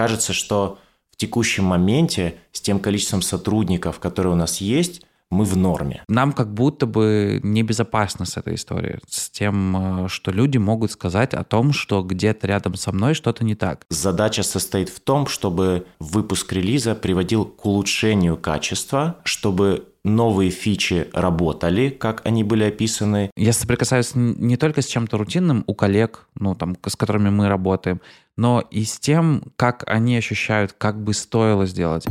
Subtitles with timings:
[0.00, 0.78] кажется, что
[1.12, 6.02] в текущем моменте с тем количеством сотрудников, которые у нас есть, мы в норме.
[6.08, 11.34] Нам как будто бы небезопасно с этой историей, с тем, э, что люди могут сказать
[11.34, 13.84] о том, что где-то рядом со мной что-то не так.
[13.90, 21.90] Задача состоит в том, чтобы выпуск релиза приводил к улучшению качества, чтобы новые фичи работали,
[21.90, 23.30] как они были описаны.
[23.36, 28.00] Я соприкасаюсь не только с чем-то рутинным у коллег, ну, там, с которыми мы работаем,
[28.36, 32.06] но и с тем, как они ощущают, как бы стоило сделать.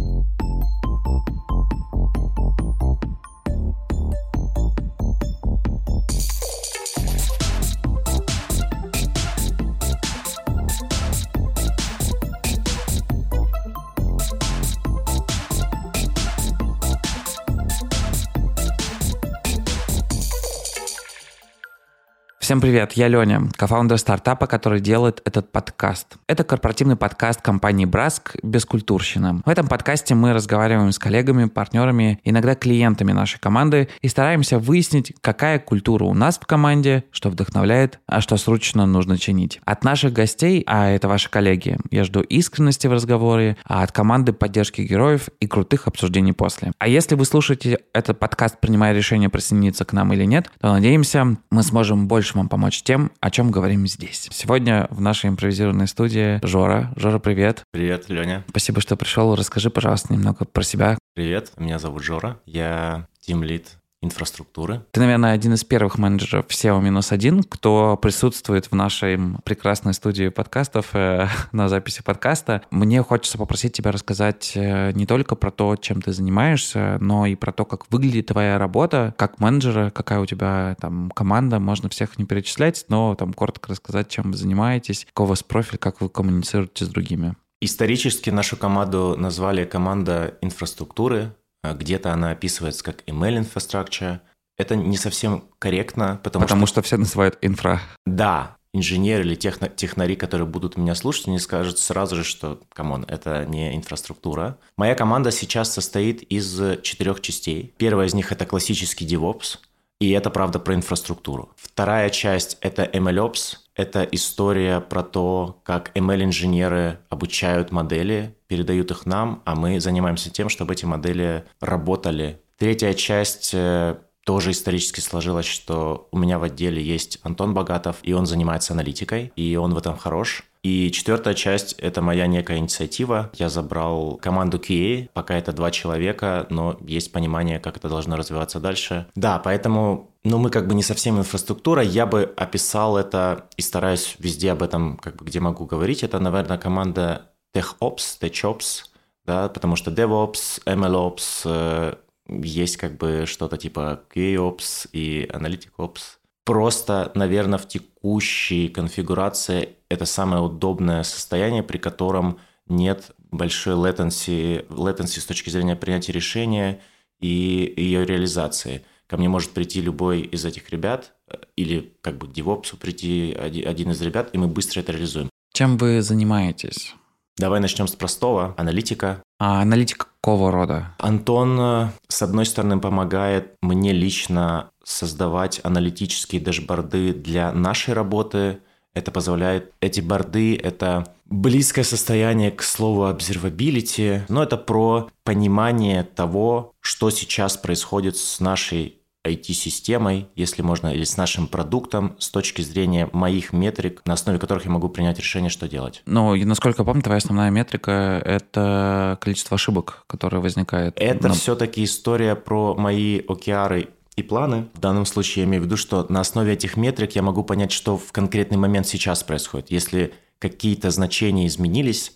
[22.50, 26.18] Всем привет, я Леня, кофаундер стартапа, который делает этот подкаст.
[26.26, 29.44] Это корпоративный подкаст компании Браск «Бескультурщина».
[29.46, 35.14] В этом подкасте мы разговариваем с коллегами, партнерами, иногда клиентами нашей команды и стараемся выяснить,
[35.22, 39.62] какая культура у нас в команде, что вдохновляет, а что срочно нужно чинить.
[39.64, 44.34] От наших гостей, а это ваши коллеги, я жду искренности в разговоре, а от команды
[44.34, 46.72] поддержки героев и крутых обсуждений после.
[46.80, 51.38] А если вы слушаете этот подкаст, принимая решение присоединиться к нам или нет, то надеемся,
[51.52, 54.28] мы сможем больше вам помочь тем, о чем говорим здесь.
[54.32, 56.92] Сегодня в нашей импровизированной студии Жора.
[56.96, 57.64] Жора, привет.
[57.72, 58.44] Привет, Леня.
[58.50, 59.36] Спасибо, что пришел.
[59.36, 60.98] Расскажи, пожалуйста, немного про себя.
[61.14, 62.40] Привет, меня зовут Жора.
[62.46, 64.86] Я тимлид инфраструктуры.
[64.92, 71.28] Ты, наверное, один из первых менеджеров SEO-1, кто присутствует в нашей прекрасной студии подкастов э,
[71.52, 72.62] на записи подкаста.
[72.72, 77.36] Мне хочется попросить тебя рассказать э, не только про то, чем ты занимаешься, но и
[77.36, 82.18] про то, как выглядит твоя работа как менеджера, какая у тебя там команда, можно всех
[82.18, 86.10] не перечислять, но там коротко рассказать, чем вы занимаетесь, какой у вас профиль, как вы
[86.10, 87.36] коммуницируете с другими.
[87.62, 94.20] Исторически нашу команду назвали команда инфраструктуры, где-то она описывается как ML infrastructure.
[94.58, 96.76] Это не совсем корректно, потому, потому что...
[96.76, 97.82] что все называют инфра.
[98.06, 102.92] Да, инженеры или техно, технари, которые будут меня слушать, они скажут сразу же, что, come
[102.92, 104.58] on, это не инфраструктура.
[104.78, 107.74] Моя команда сейчас состоит из четырех частей.
[107.78, 109.60] Первая из них– это классический DevOps,
[110.00, 111.50] и это, правда, про инфраструктуру.
[111.58, 119.42] Вторая часть– это MLOps, это история про то, как ML-инженеры обучают модели, передают их нам,
[119.46, 122.42] а мы занимаемся тем, чтобы эти модели работали.
[122.58, 128.14] Третья часть э, тоже исторически сложилось, что у меня в отделе есть Антон Богатов, и
[128.14, 130.44] он занимается аналитикой, и он в этом хорош.
[130.62, 133.32] И четвертая часть– это моя некая инициатива.
[133.36, 138.60] Я забрал команду QA, пока это два человека, но есть понимание, как это должно развиваться
[138.60, 139.08] дальше.
[139.16, 141.82] Да, поэтому ну, мы как бы не совсем инфраструктура.
[141.82, 146.04] Я бы описал это и стараюсь везде об этом, как бы где могу говорить.
[146.04, 148.84] Это, наверное, команда TechOps, TechOps,
[149.26, 151.94] да, потому что DevOps, MLOps, э,
[152.30, 156.02] есть как бы что-то типа QAOps и AnalyticOps.
[156.46, 165.20] Просто, наверное, в текущей конфигурации это самое удобное состояние, при котором нет большой latency, latency
[165.20, 166.82] с точки зрения принятия решения
[167.20, 168.84] и ее реализации.
[169.08, 173.92] Ко мне может прийти любой из этих ребят, э, или как бы DevOps прийти один
[173.92, 175.30] из ребят, и мы быстро это реализуем.
[175.52, 176.94] Чем вы занимаетесь?
[177.38, 178.54] Давай начнем с простого.
[178.58, 179.24] Аналитика.
[179.40, 180.96] А аналитика какого рода?
[180.98, 188.60] Антон, э, с одной стороны, помогает мне лично создавать аналитические дашборды для нашей работы.
[188.94, 189.74] Это позволяет...
[189.82, 197.56] Эти борды— это близкое состояние к слову observability, но это про понимание того, что сейчас
[197.56, 204.02] происходит с нашей IT-системой, если можно, или с нашим продуктом с точки зрения моих метрик,
[204.06, 206.02] на основе которых я могу принять решение, что делать.
[206.06, 210.96] Ну, и насколько я помню, твоя основная метрика– это количество ошибок, которые возникают.
[210.98, 211.34] Это на...
[211.34, 214.68] все-таки история про мои океары и планы.
[214.74, 217.72] В данном случае я имею в виду, что на основе этих метрик я могу понять,
[217.72, 219.72] что в конкретный момент сейчас происходит.
[219.72, 222.14] Если какие-то значения изменились,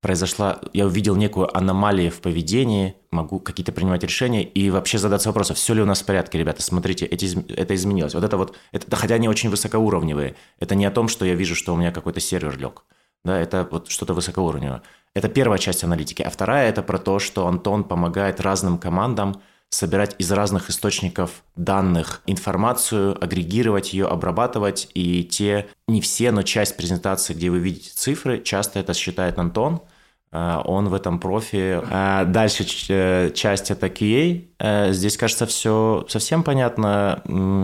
[0.00, 5.56] произошла, я увидел некую аномалию в поведении, могу какие-то принимать решения и вообще задаться вопросом,
[5.56, 8.14] все ли у нас в порядке, ребята, смотрите, эти, это изменилось.
[8.14, 11.54] Вот это вот, это, хотя они очень высокоуровневые, это не о том, что я вижу,
[11.54, 12.84] что у меня какой-то сервер лег,
[13.24, 14.82] да, это вот что-то высокоуровневое.
[15.14, 19.40] Это первая часть аналитики, а вторая это про то, что Антон помогает разным командам
[19.70, 26.76] собирать из разных источников данных информацию, агрегировать ее, обрабатывать, и те, не все, но часть
[26.76, 29.82] презентации, где вы видите цифры, часто это считает Антон–
[30.64, 31.80] он в этом профи.
[31.90, 34.44] А дальше э, часть это QA.
[34.58, 37.22] Э, здесь, кажется, все совсем понятно.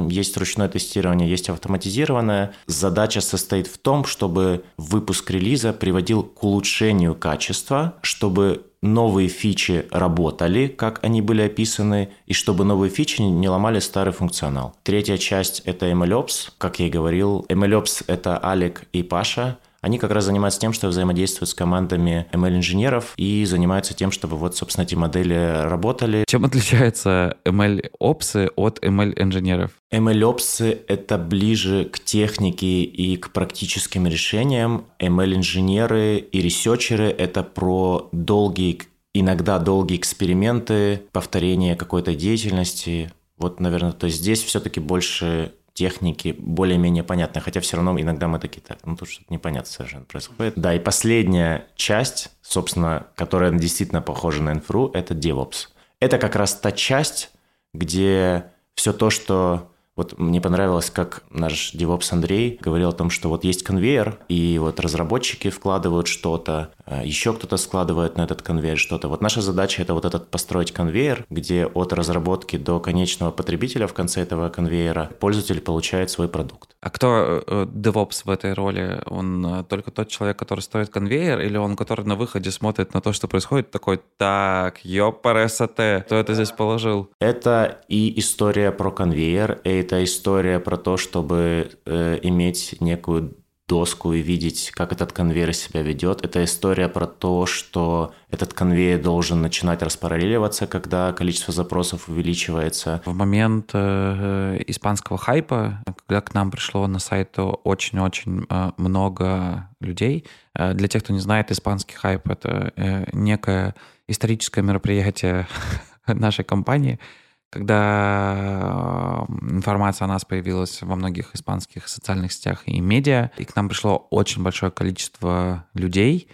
[0.09, 2.53] Есть ручное тестирование, есть автоматизированное.
[2.67, 10.67] Задача состоит в том, чтобы выпуск релиза приводил к улучшению качества, чтобы новые фичи работали,
[10.67, 14.75] как они были описаны, и чтобы новые фичи не ломали старый функционал.
[14.83, 16.51] Третья часть— это MLOps.
[16.59, 20.89] Как я и говорил, MLOps— это Алик и Паша— они как раз занимаются тем, что
[20.89, 26.25] взаимодействуют с командами ML-инженеров и занимаются тем, чтобы вот, собственно, эти модели работали.
[26.29, 29.73] Чем отличаются ML-опсы от ML-инженеров?
[29.93, 34.85] ML-опсы— это ближе к технике и к практическим решениям.
[35.01, 38.83] ML-инженеры и ресерчеры— это про долгие,
[39.13, 43.11] иногда долгие эксперименты, повторение какой-то деятельности.
[43.37, 48.39] Вот, наверное, то есть здесь все-таки больше техники более-менее понятны, хотя все равно иногда мы
[48.39, 50.55] такие, так, ну тут что-то непонятно совершенно происходит.
[50.57, 55.69] Да, и последняя часть, собственно, которая действительно похожа на инфру, это DevOps.
[56.01, 57.31] Это как раз та часть,
[57.73, 63.29] где все то, что вот мне понравилось, как наш DevOps Андрей говорил о том, что
[63.29, 68.79] вот есть конвейер, и вот разработчики вкладывают что-то, а еще кто-то складывает на этот конвейер
[68.79, 69.09] что-то.
[69.09, 73.93] Вот наша задача это вот этот построить конвейер, где от разработки до конечного потребителя в
[73.93, 76.71] конце этого конвейера пользователь получает свой продукт.
[76.81, 79.03] А кто э, DevOps в этой роли?
[79.07, 83.01] Он э, только тот человек, который строит конвейер, или он, который на выходе смотрит на
[83.01, 87.11] то, что происходит, такой, так, ёпарасоте, кто это здесь положил?
[87.21, 93.37] Это и история про конвейер, и это история про то, чтобы э, иметь некую
[93.69, 96.25] доску и видеть, как этот конвейер себя ведет.
[96.25, 103.03] Это история про то, что этот конвейер должен начинать распараллеливаться, когда количество запросов увеличивается.
[103.05, 110.27] В момент э, испанского хайпа, когда к нам пришло на сайт очень-очень э, много людей,
[110.55, 113.75] э, для тех, кто не знает, испанский хайп— это э, некое
[114.09, 115.47] историческое мероприятие
[116.07, 116.99] нашей компании—
[117.53, 123.69] когда информация о нас появилась во многих испанских социальных сетях и медиа, и к нам
[123.69, 126.29] пришло очень большое количество людей,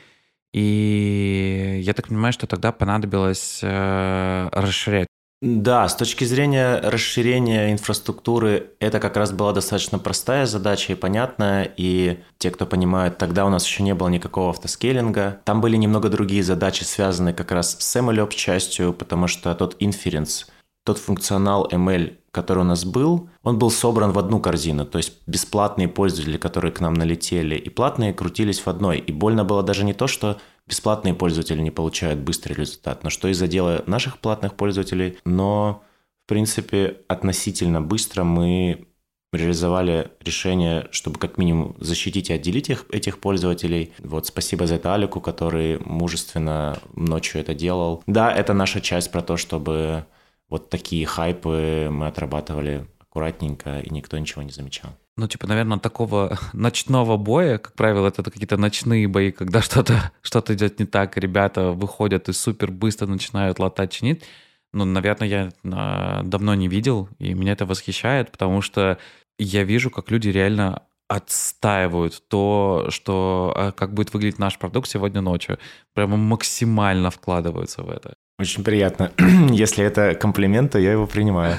[0.52, 5.08] и я так понимаю, что тогда понадобилось э, расширять.
[5.40, 11.72] Да, с точки зрения расширения инфраструктуры, это как раз была достаточно простая задача и понятная,
[11.76, 15.40] и те, кто понимает, тогда у нас еще не было никакого автоскейлинга.
[15.44, 20.46] Там были немного другие задачи, связанные как раз с MLOps частью, потому что тот инференс–
[20.88, 24.86] тот функционал ML, который у нас был, он был собран в одну корзину.
[24.86, 28.98] То есть бесплатные пользователи, которые к нам налетели, и платные крутились в одной.
[28.98, 33.28] И больно было даже не то, что бесплатные пользователи не получают быстрый результат, но что
[33.28, 35.18] из-за дела наших платных пользователей.
[35.26, 35.82] Но,
[36.24, 38.86] в принципе, относительно быстро мы
[39.30, 43.92] реализовали решение, чтобы как минимум защитить и отделить их, этих пользователей.
[43.98, 48.02] Вот спасибо за это Алику, который мужественно ночью это делал.
[48.06, 50.06] Да, это наша часть про то, чтобы
[50.48, 54.90] вот такие хайпы мы отрабатывали аккуратненько, и никто ничего не замечал.
[55.16, 60.42] Ну, типа, наверное, такого ночного боя, как правило, это какие-то ночные бои, когда что-то что
[60.48, 64.24] идет не так, ребята выходят и супер быстро начинают латать, чинить.
[64.72, 68.98] Ну, наверное, я а, давно не видел, и меня это восхищает, потому что
[69.38, 75.20] я вижу, как люди реально отстаивают то, что а, как будет выглядеть наш продукт сегодня
[75.22, 75.58] ночью.
[75.94, 78.14] Прямо максимально вкладываются в это.
[78.40, 79.10] Очень приятно.
[79.50, 81.56] Если это комплимент, то я его принимаю.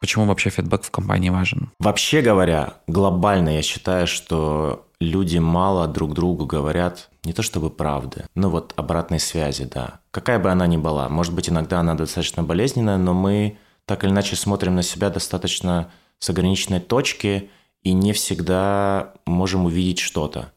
[0.00, 1.72] Почему вообще фидбэк в компании важен?
[1.80, 8.26] Вообще говоря, глобально я считаю, что люди мало друг другу говорят не то чтобы правды,
[8.34, 10.00] но вот обратной связи, да.
[10.10, 11.08] Какая бы она ни была.
[11.08, 15.90] Может быть, иногда она достаточно болезненная, но мы так или иначе смотрим на себя достаточно
[16.18, 17.50] с ограниченной точки
[17.82, 20.52] и не всегда можем увидеть что-то.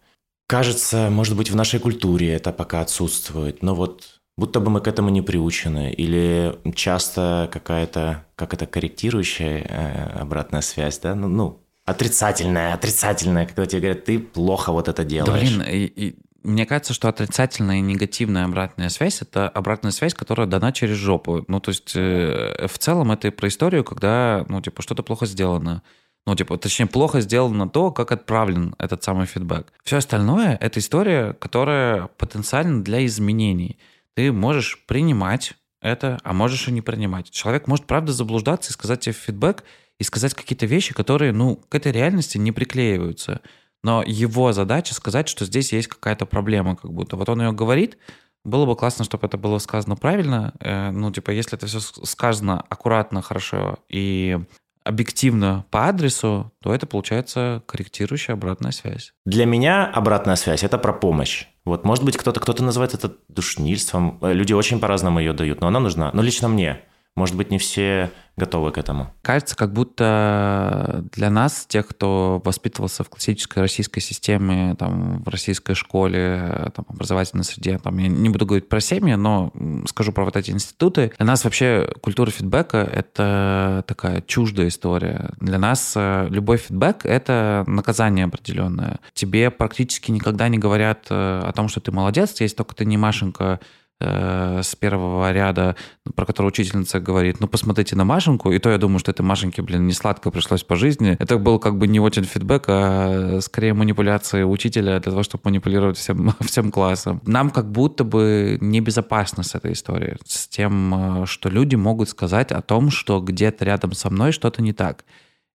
[0.51, 4.87] Кажется, может быть, в нашей культуре это пока отсутствует, но вот будто бы мы к
[4.89, 11.63] этому не приучены, или часто какая-то, как это, корректирующая э, обратная связь, да, ну, ну,
[11.85, 15.51] отрицательная, отрицательная, когда тебе говорят, ты плохо вот это делаешь.
[15.51, 20.13] Да, блин, и, и мне кажется, что отрицательная и негативная обратная связь– это обратная связь,
[20.13, 21.45] которая дана через жопу.
[21.47, 25.81] Ну, то есть, э, в целом это про историю, когда, ну, типа, что-то плохо сделано,
[26.25, 29.73] ну, типа, точнее, плохо сделано то, как отправлен этот самый фидбэк.
[29.83, 33.79] Все остальное— это история, которая потенциальна для изменений.
[34.15, 37.31] Ты можешь принимать это, а можешь и не принимать.
[37.31, 39.63] Человек может, правда, заблуждаться и сказать тебе фидбэк,
[39.99, 43.41] и сказать какие-то вещи, которые, ну, к этой реальности не приклеиваются.
[43.83, 47.15] Но его задача сказать, что здесь есть какая-то проблема, как будто.
[47.17, 47.97] Вот он ее говорит,
[48.43, 50.53] было бы классно, чтобы это было сказано правильно.
[50.59, 54.39] Э, ну, типа, если это все сказано аккуратно, хорошо и
[54.83, 59.13] объективно по адресу, то это получается корректирующая обратная связь.
[59.25, 61.45] Для меня обратная связь– это про помощь.
[61.65, 64.19] Вот, может быть, кто-то кто называет это душнильством.
[64.21, 66.11] Люди очень по-разному ее дают, но она нужна.
[66.13, 66.81] Но лично мне.
[67.15, 69.13] Может быть, не все готовы к этому.
[69.21, 75.75] Кажется, как будто для нас, тех, кто воспитывался в классической российской системе, там, в российской
[75.75, 79.51] школе, там, образовательной среде, там, я не буду говорить про семьи, но
[79.85, 81.11] скажу про вот эти институты.
[81.17, 85.31] Для нас вообще культура фидбэка— это такая чуждая история.
[85.39, 88.99] Для нас э, любой фидбэк— это наказание определенное.
[89.13, 92.97] Тебе практически никогда не говорят э, о том, что ты молодец, если только ты не
[92.97, 93.59] Машенька
[94.01, 95.75] с первого ряда,
[96.15, 99.61] про который учительница говорит, ну, посмотрите на Машеньку, и то я думаю, что это Машеньке,
[99.61, 101.15] блин, не сладко пришлось по жизни.
[101.19, 105.97] Это был как бы не очень фидбэк, а скорее манипуляции учителя для того, чтобы манипулировать
[105.97, 107.21] всем, всем классом.
[107.25, 112.51] Нам как будто бы небезопасно с этой историей, с тем, э, что люди могут сказать
[112.51, 115.05] о том, что где-то рядом со мной что-то не так.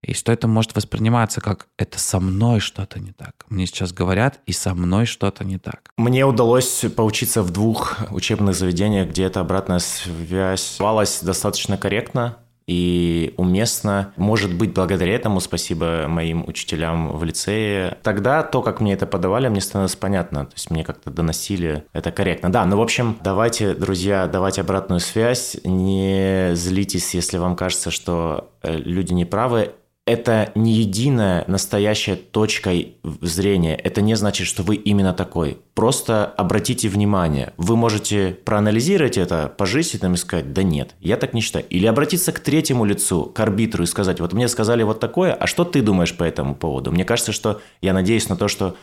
[0.02, 3.44] И что это может восприниматься как «это со мной что-то не так».
[3.48, 5.90] Мне сейчас говорят, и со мной что-то не так.
[5.96, 12.36] Мне удалось поучиться в двух учебных заведениях, где эта обратная связь давалась достаточно корректно
[12.66, 14.12] и уместно.
[14.16, 17.96] Может быть, благодаря этому, спасибо моим учителям в лицее.
[18.02, 20.46] Тогда то, как мне это подавали, мне становилось понятно.
[20.46, 22.50] То есть мне как-то доносили это корректно.
[22.50, 25.56] Да, ну, в общем, давайте, друзья, давайте обратную связь.
[25.64, 29.72] Не злитесь, если вам кажется, что э, люди не правы
[30.06, 32.72] это не единая настоящая точка
[33.20, 33.74] зрения.
[33.74, 35.58] Это не значит, что вы именно такой.
[35.74, 37.52] Просто обратите внимание.
[37.56, 41.66] Вы можете проанализировать это, пожить там и сказать, да нет, я так не считаю.
[41.68, 45.48] Или обратиться к третьему лицу, к арбитру и сказать, вот мне сказали вот такое, а
[45.48, 46.92] что ты думаешь по этому поводу?
[46.92, 48.76] Мне кажется, что я надеюсь на то, что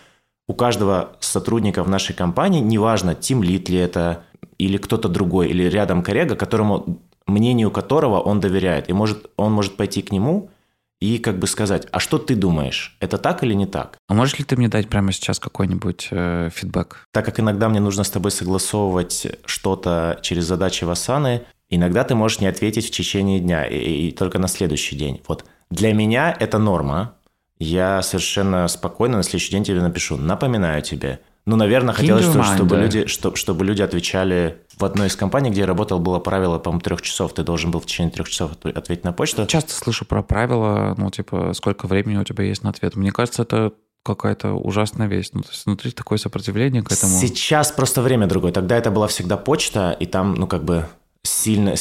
[0.49, 4.23] у каждого сотрудника в нашей компании, неважно, тим лид ли это,
[4.57, 8.89] или кто-то другой, или рядом коллега, которому мнению которого он доверяет.
[8.89, 10.49] И может, он может пойти к нему
[11.03, 13.97] и как бы сказать, а что ты думаешь, это так или не так?
[14.07, 17.05] А можешь ли ты мне дать прямо сейчас какой-нибудь э, фидбэк?
[17.11, 22.39] Так как иногда мне нужно с тобой согласовывать что-то через задачи Васаны, иногда ты можешь
[22.39, 25.21] не ответить в течение дня и, и только на следующий день.
[25.27, 27.15] Вот для меня это норма.
[27.59, 30.15] Я совершенно спокойно на следующий день тебе напишу.
[30.15, 34.59] Напоминаю тебе, ну, наверное, хотелось, чтобы, чтобы, люди, чтобы, чтобы люди отвечали.
[34.77, 37.33] В одной из компаний, где я работал, было правило, по-моему, трех часов.
[37.33, 39.45] Ты должен был в течение трех часов ответить на почту.
[39.45, 42.95] Часто слышу про правила, ну, типа, сколько времени у тебя есть на ответ.
[42.95, 43.73] Мне кажется, это
[44.03, 45.29] какая-то ужасная вещь.
[45.33, 47.19] Ну, то есть внутри такое сопротивление к этому.
[47.19, 48.51] Сейчас просто время другое.
[48.51, 50.87] Тогда это была всегда почта, и там, ну, как бы
[51.25, 51.75] сильно,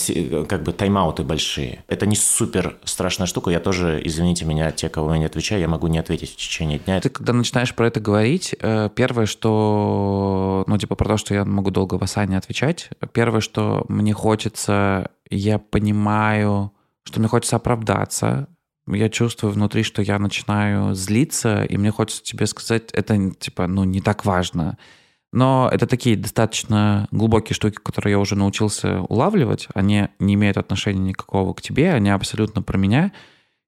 [0.47, 1.85] как бы тайм-ауты большие.
[1.89, 3.51] Это не супер страшная штука.
[3.51, 6.79] Я тоже, извините меня, те, кого я не отвечаю, я могу не ответить в течение
[6.79, 7.01] дня.
[7.01, 11.45] Ты когда начинаешь про это говорить, э, первое, что, ну, типа про то, что я
[11.45, 16.73] могу долго в Асане отвечать, первое, что мне хочется, я понимаю,
[17.05, 18.49] что мне хочется оправдаться,
[18.87, 23.85] я чувствую внутри, что я начинаю злиться, и мне хочется тебе сказать, это, типа, ну,
[23.85, 24.79] не так важно.
[25.33, 29.69] Но это такие достаточно глубокие штуки, которые я уже научился улавливать.
[29.75, 33.13] Они не имеют отношения никакого к тебе, они абсолютно про меня.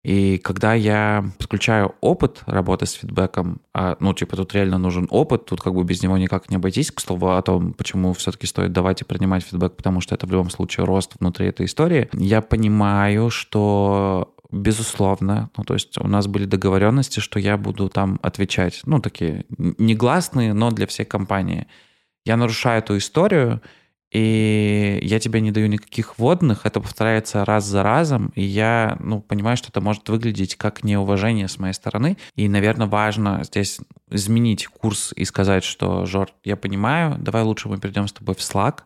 [0.04, 5.46] И когда я подключаю опыт работы с фидбэком, а, ну, типа, тут реально нужен опыт,
[5.46, 8.72] тут как бы без него никак не обойтись, к слову о том, почему все-таки стоит
[8.72, 12.42] давать и принимать фидбэк, потому что это в любом случае рост внутри этой истории, я
[12.42, 15.50] понимаю, что Безусловно.
[15.56, 18.82] Ну, то есть у нас были договоренности, что я буду там отвечать.
[18.86, 21.66] Ну, такие негласные, но для всей компании.
[22.24, 23.60] Я нарушаю эту историю,
[24.12, 29.20] и я тебе не даю никаких водных, это повторяется раз за разом, и я, ну,
[29.20, 34.68] понимаю, что это может выглядеть как неуважение с моей стороны, и, наверное, важно здесь изменить
[34.68, 38.82] курс и сказать, что, Жор, я понимаю, давай лучше мы перейдем с тобой в Slack,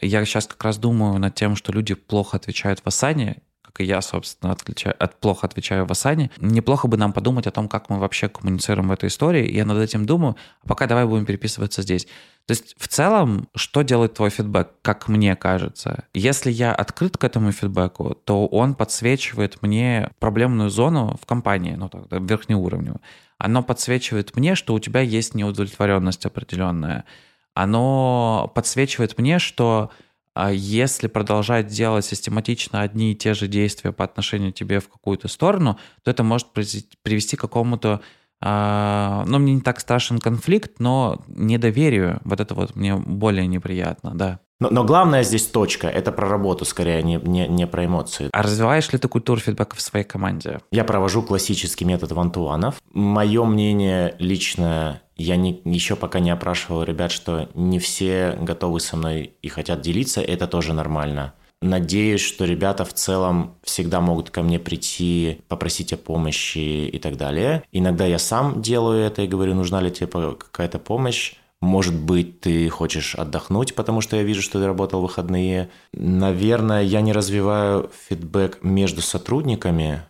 [0.00, 3.42] я сейчас как раз думаю над тем, что люди плохо отвечают в Асане,
[3.74, 7.50] как и я, собственно, отвечаю, от, плохо отвечаю в Асане, неплохо бы нам подумать о
[7.50, 9.52] том, как мы вообще коммуницируем в этой истории.
[9.52, 12.06] Я над этим думаю, а пока давай будем переписываться здесь.
[12.46, 16.04] То есть в целом, что делает твой фидбэк, как мне кажется?
[16.14, 21.88] Если я открыт к этому фидбэку, то он подсвечивает мне проблемную зону в компании, ну
[21.88, 23.00] так, верхнеуровневую.
[23.38, 27.06] Оно подсвечивает мне, что у тебя есть неудовлетворенность определенная.
[27.54, 29.90] Оно подсвечивает мне, что
[30.34, 34.88] а если продолжать делать систематично одни и те же действия по отношению к тебе в
[34.88, 38.00] какую-то сторону, то это может привести к какому-то
[38.46, 44.10] а, ну, мне не так страшен конфликт, но недоверию, вот это вот мне более неприятно,
[44.14, 44.40] да.
[44.60, 48.28] Но, но главное здесь точка, это про работу скорее, не, не, не про эмоции.
[48.32, 50.60] А развиваешь ли ты культуру фидбэка в своей команде?
[50.70, 52.76] Я провожу классический метод вантуанов.
[52.92, 58.96] Мое мнение личное я не, еще пока не опрашивал ребят, что не все готовы со
[58.96, 61.34] мной и хотят делиться, это тоже нормально.
[61.62, 67.16] надеюсь, что ребята в целом всегда могут ко мне прийти, попросить о помощи и так
[67.16, 67.62] далее.
[67.72, 71.34] Иногда я сам делаю это и говорю, нужна ли тебе какая-то помощь.
[71.60, 75.70] Может быть, ты хочешь отдохнуть, потому что я вижу, что ты работал в выходные.
[75.94, 80.02] Наверное, я не развиваю фидбэк между сотрудниками,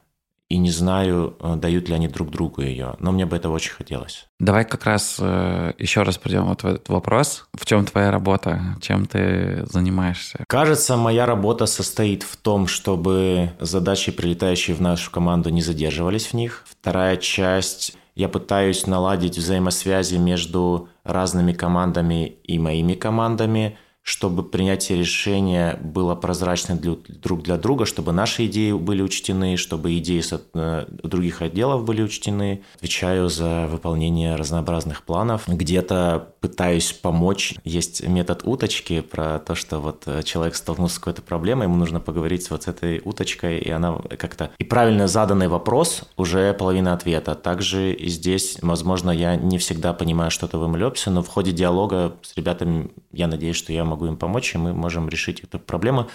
[0.49, 3.73] и не знаю, э, дают ли они друг другу ее, но мне бы это очень
[3.73, 4.27] хотелось.
[4.39, 7.47] Давай как раз э, еще раз придем вот в этот вопрос.
[7.55, 8.77] В чем твоя работа?
[8.81, 10.45] Чем ты занимаешься?
[10.49, 16.35] Кажется, моя работа состоит в том, чтобы задачи, прилетающие в нашу команду, не задерживались в
[16.35, 16.65] них.
[16.69, 25.81] Вторая часть я пытаюсь наладить взаимосвязи между разными командами и моими командами, чтобы принятие решения
[25.83, 30.23] было прозрачным для, друг для друга, чтобы наши идеи были учтены, чтобы идеи
[30.55, 32.63] э, других отделов были учтены.
[32.77, 35.49] Отвечаю за выполнение разнообразных планов.
[35.49, 37.55] Где-то пытаюсь помочь.
[37.65, 42.01] Есть метод уточки про то, что вот э, человек столкнулся с какой-то проблемой, ему нужно
[42.01, 44.51] поговорить вот с этой уточкой, и она как-то...
[44.59, 47.35] И правильно заданный вопрос уже половина ответа.
[47.35, 52.37] Также здесь, возможно, я не всегда понимаю что-то в MLOps, но в ходе диалога с
[52.37, 56.11] ребятами я надеюсь, что я могу им помочь, и мы можем решить эту проблему.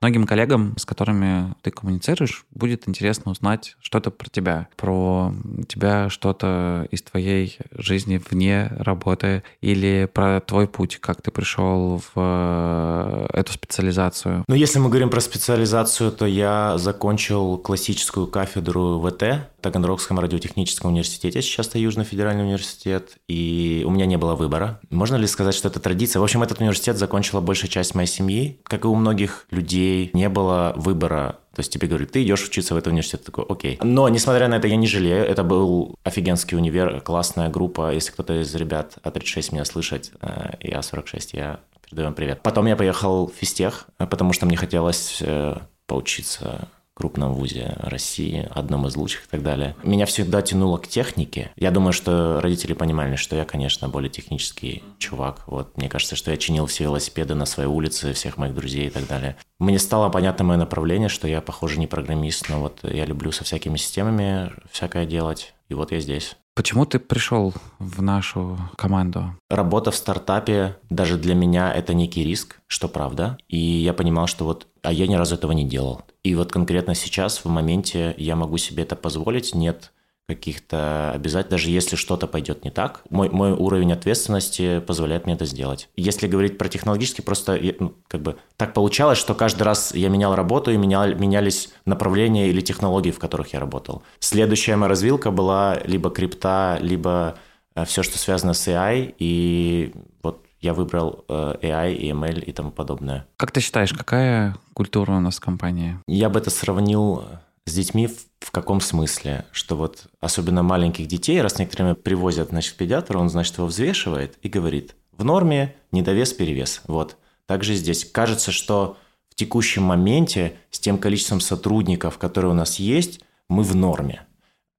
[0.00, 5.34] Многим коллегам, с которыми ты коммуницируешь, будет интересно узнать что-то про тебя, про
[5.68, 12.12] тебя что-то из твоей жизни вне работы или про твой путь, как ты пришел в
[12.14, 14.44] э, эту специализацию.
[14.46, 21.42] Ну, если мы говорим про специализацию, то я закончил классическую кафедру ВТ, Таганрогском радиотехническом университете,
[21.42, 24.80] сейчас это Южный федеральный университет, и у меня не было выбора.
[24.90, 26.20] Можно ли сказать, что это традиция?
[26.20, 28.60] В общем, этот университет закончила большая часть моей семьи.
[28.62, 32.72] Как и у многих людей, не было выбора то есть тебе говорят, ты идешь учиться
[32.72, 33.80] в этот университет, такой, окей.
[33.82, 35.24] Но, несмотря на это, я не жалею.
[35.24, 37.92] Это был офигенский универ, классная группа.
[37.92, 42.42] Если кто-то из ребят А36 меня слышит, э, и А46, я передаю вам привет.
[42.44, 45.56] Потом я поехал в физтех, э, потому что мне хотелось э,
[45.88, 46.68] поучиться
[46.98, 49.76] крупном вузе России, одном из лучших и так далее.
[49.84, 51.52] Меня всегда тянуло к технике.
[51.56, 55.44] Я думаю, что родители понимали, что я, конечно, более технический чувак.
[55.46, 58.90] Вот мне кажется, что я чинил все велосипеды на своей улице, всех моих друзей и
[58.90, 59.36] так далее.
[59.60, 63.44] Мне стало понятно мое направление, что я, похоже, не программист, но вот я люблю со
[63.44, 65.54] всякими системами всякое делать.
[65.68, 66.36] И вот я здесь.
[66.58, 69.36] Почему ты пришел в нашу команду?
[69.48, 73.38] Работа в стартапе даже для меня это некий риск, что правда.
[73.48, 76.02] И я понимал, что вот, а я ни разу этого не делал.
[76.28, 79.54] И вот конкретно сейчас, в моменте, я могу себе это позволить.
[79.54, 79.92] Нет
[80.28, 85.46] каких-то обязательств, даже если что-то пойдет не так, мой, мой уровень ответственности позволяет мне это
[85.46, 85.88] сделать.
[85.96, 90.34] Если говорить про технологически, просто ну, как бы так получалось, что каждый раз я менял
[90.34, 94.02] работу и менял, менялись направления или технологии, в которых я работал.
[94.18, 97.38] Следующая моя развилка была либо крипта, либо
[97.74, 102.70] э, все, что связано с AI, и вот я выбрал э, AI, EML и тому
[102.70, 103.26] подобное.
[103.36, 105.98] Как ты считаешь, какая культура у нас в компании?
[106.06, 107.24] Я бы это сравнил
[107.64, 108.08] с детьми
[108.40, 109.44] в, каком смысле?
[109.52, 114.48] Что вот особенно маленьких детей, раз некоторые привозят, значит, педиатр, он, значит, его взвешивает и
[114.48, 116.82] говорит, в норме недовес, перевес.
[116.86, 117.16] Вот.
[117.46, 118.96] Также здесь кажется, что
[119.28, 124.27] в текущем моменте с тем количеством сотрудников, которые у нас есть, мы в норме.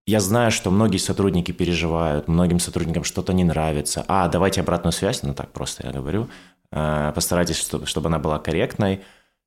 [0.09, 4.03] Я знаю, что многие сотрудники переживают, многим сотрудникам что-то не нравится.
[4.07, 6.29] А, давайте обратную связь, ну так просто я говорю.
[6.71, 9.01] Э, постарайтесь, чтобы она была корректной.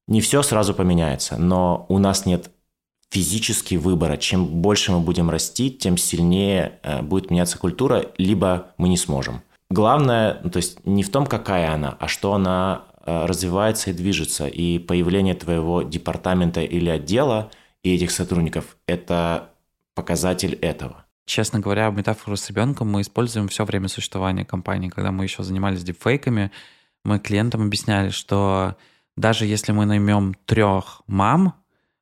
[0.07, 2.53] Не все сразу поменяется, но у нас нет
[3.11, 4.16] физически выбора.
[4.16, 9.42] Чем больше мы будем расти, тем сильнее э, будет меняться культура, либо мы не сможем.
[9.68, 13.94] Главное, ну, то есть не в том, какая она, а что она э, развивается и
[13.94, 14.46] движется.
[14.46, 17.51] И появление твоего департамента или отдела
[17.83, 19.48] и этих сотрудников– это
[19.95, 21.07] показатель этого.
[21.25, 24.89] Честно говоря, метафору с ребенком мы используем все время существования компании.
[24.89, 26.51] Когда мы еще занимались дипфейками,
[27.05, 28.77] мы клиентам объясняли, что
[29.17, 31.55] даже если мы наймем трех мам,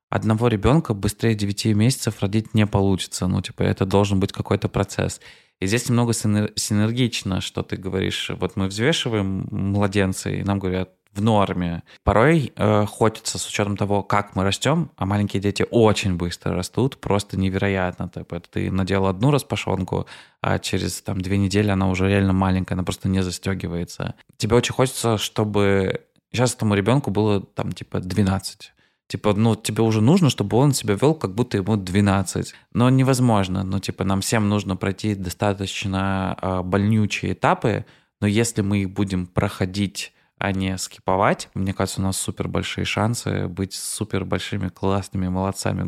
[0.09, 3.27] одного ребенка быстрее 9 месяцев родить не получится.
[3.27, 5.21] Ну, типа, это должен быть какой-то процесс.
[5.59, 8.31] И здесь немного синергично, что ты говоришь.
[8.39, 11.83] Вот мы взвешиваем младенца, и нам говорят, в норме.
[12.03, 16.97] Порой э, хочется, с учетом того, как мы растем, а маленькие дети очень быстро растут,
[16.97, 18.09] просто невероятно.
[18.09, 20.07] Типа, ты надел одну распашонку,
[20.41, 24.15] а через там, две недели она уже реально маленькая, она просто не застегивается.
[24.37, 28.73] Тебе очень хочется, чтобы сейчас этому ребенку было там типа 12
[29.11, 32.53] Типа, ну, тебе уже нужно, чтобы он себя вел, как будто ему 12.
[32.71, 33.61] Но невозможно.
[33.61, 37.85] Ну, типа, нам всем нужно пройти достаточно э, больнючие этапы,
[38.21, 42.83] но если мы их будем проходить а не скиповать, мне кажется, у нас супер большие
[42.83, 45.87] шансы быть супер большими классными молодцами.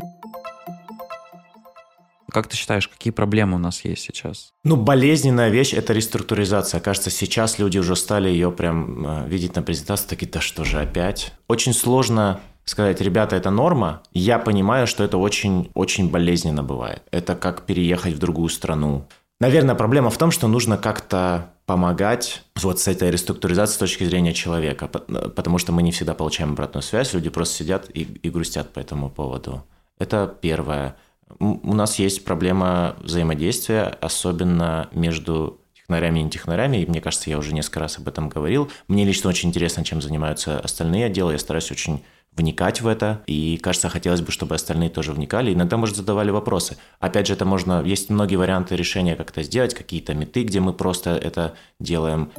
[2.31, 4.53] Как ты считаешь, какие проблемы у нас есть сейчас?
[4.63, 6.79] Ну, болезненная вещь– это реструктуризация.
[6.79, 10.79] Кажется, сейчас люди уже стали ее прям э, видеть на презентации, такие, да что же
[10.79, 11.33] опять?
[11.47, 17.03] Очень сложно сказать, ребята, это норма, я понимаю, что это очень-очень болезненно бывает.
[17.11, 19.07] Это как переехать в другую страну.
[19.39, 24.33] Наверное, проблема в том, что нужно как-то помогать вот с этой реструктуризацией с точки зрения
[24.33, 28.73] человека, потому что мы не всегда получаем обратную связь, люди просто сидят и, и грустят
[28.73, 29.63] по этому поводу.
[29.99, 30.95] Это первое.
[31.39, 37.37] У нас есть проблема взаимодействия, особенно между технарями и не технарями, и мне кажется, я
[37.37, 38.69] уже несколько раз об этом говорил.
[38.87, 42.03] Мне лично очень интересно, чем занимаются остальные отделы, я стараюсь очень
[42.35, 45.53] вникать в это, и, кажется, хотелось бы, чтобы остальные тоже вникали.
[45.53, 46.77] Иногда, может, задавали вопросы.
[46.99, 47.83] Опять же, это можно...
[47.83, 52.31] Есть многие варианты решения, как это сделать, какие-то меты, где мы просто это делаем.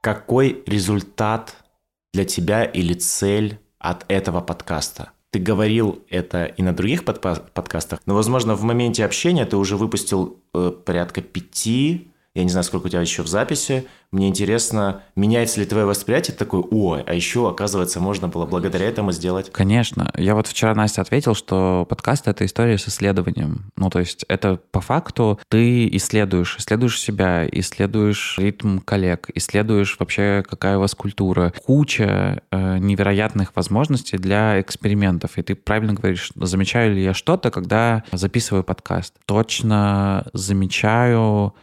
[0.00, 1.56] Какой результат
[2.14, 5.10] для тебя или цель от этого подкаста?
[5.30, 10.42] Ты говорил это и на других подкастах, но, возможно, в моменте общения ты уже выпустил
[10.54, 13.86] э, порядка пяти я не знаю, сколько у тебя еще в записи.
[14.12, 19.12] Мне интересно, меняется ли твое восприятие такое, о, а еще, оказывается, можно было благодаря этому
[19.12, 19.50] сделать?
[19.50, 20.10] Конечно.
[20.16, 23.70] Я вот вчера Настя ответил, что подкаст— это история с исследованием.
[23.76, 30.44] Ну, то есть это по факту ты исследуешь, исследуешь себя, исследуешь ритм коллег, исследуешь вообще,
[30.48, 31.52] какая у вас культура.
[31.66, 35.38] Куча э, невероятных возможностей для экспериментов.
[35.38, 39.14] И ты правильно говоришь, замечаю ли я что-то, когда записываю подкаст.
[39.26, 41.54] Точно замечаю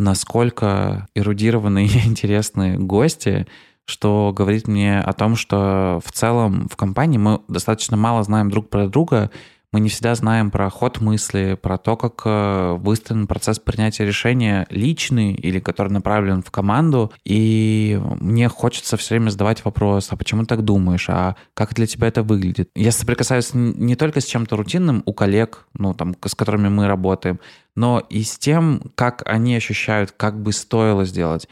[0.00, 3.46] насколько эрудированные и интересные гости,
[3.84, 8.68] что говорит мне о том, что в целом в компании мы достаточно мало знаем друг
[8.68, 9.30] про друга,
[9.72, 14.66] мы не всегда знаем про ход мысли, про то, как э, выстроен процесс принятия решения
[14.68, 17.12] личный или который направлен в команду.
[17.24, 22.08] И мне хочется все время задавать вопрос, а почему так думаешь, а как для тебя
[22.08, 22.70] это выглядит?
[22.74, 27.38] Я соприкасаюсь не только с чем-то рутинным у коллег, ну, там, с которыми мы работаем,
[27.76, 31.48] но и с тем, как они ощущают, как бы стоило сделать.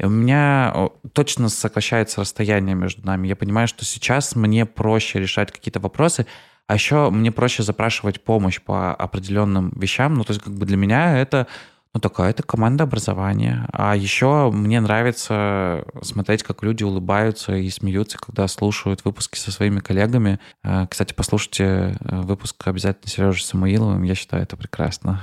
[0.00, 3.28] И у меня точно сокращается расстояние между нами.
[3.28, 6.26] Я понимаю, что сейчас мне проще решать какие-то вопросы,
[6.70, 10.14] а еще мне проще запрашивать помощь по определенным вещам.
[10.14, 11.48] Ну, то есть как бы для меня это
[11.92, 13.66] ну, такая это команда образования.
[13.72, 19.80] А еще мне нравится смотреть, как люди улыбаются и смеются, когда слушают выпуски со своими
[19.80, 20.38] коллегами.
[20.62, 24.04] Э, кстати, послушайте э, выпуск обязательно Сережи Самуиловым.
[24.04, 25.20] Я считаю, это прекрасно.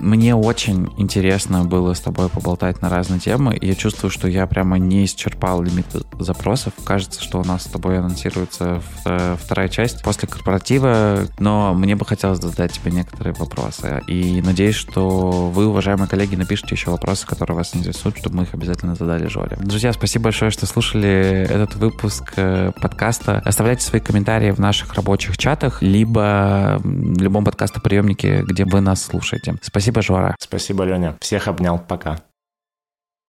[0.00, 3.56] Мне очень интересно было с тобой поболтать на разные темы.
[3.60, 5.86] Я чувствую, что я прямо не исчерпал лимит
[6.18, 6.72] запросов.
[6.84, 12.04] Кажется, что у нас с тобой анонсируется э, вторая часть после корпоратива, но мне бы
[12.04, 14.02] хотелось задать тебе некоторые вопросы.
[14.06, 18.54] И надеюсь, что вы, уважаемые коллеги, напишите еще вопросы, которые вас интересуют, чтобы мы их
[18.54, 19.56] обязательно задали Жоре.
[19.58, 23.40] Друзья, спасибо большое, что слушали этот выпуск э, подкаста.
[23.44, 29.56] Оставляйте свои комментарии в наших рабочих чатах, либо в любом подкастоприемнике, где вы нас слушаете.
[29.62, 30.34] Спасибо Спасибо, Жора.
[30.40, 31.18] Спасибо, Леня.
[31.20, 31.78] Всех обнял.
[31.78, 32.16] Пока.